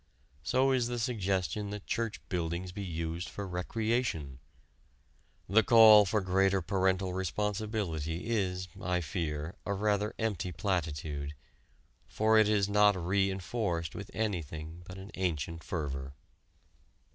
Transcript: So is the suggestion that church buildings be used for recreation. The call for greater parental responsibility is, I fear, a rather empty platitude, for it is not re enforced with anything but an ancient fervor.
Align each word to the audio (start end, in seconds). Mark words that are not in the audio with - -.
So 0.41 0.71
is 0.71 0.87
the 0.87 0.97
suggestion 0.97 1.69
that 1.69 1.85
church 1.85 2.27
buildings 2.27 2.71
be 2.71 2.83
used 2.83 3.29
for 3.29 3.47
recreation. 3.47 4.39
The 5.47 5.61
call 5.61 6.05
for 6.05 6.21
greater 6.21 6.59
parental 6.59 7.13
responsibility 7.13 8.25
is, 8.25 8.67
I 8.81 9.01
fear, 9.01 9.53
a 9.63 9.75
rather 9.75 10.15
empty 10.17 10.51
platitude, 10.53 11.35
for 12.07 12.39
it 12.39 12.49
is 12.49 12.67
not 12.67 12.95
re 12.95 13.29
enforced 13.29 13.93
with 13.93 14.09
anything 14.11 14.81
but 14.87 14.97
an 14.97 15.11
ancient 15.13 15.63
fervor. 15.63 16.15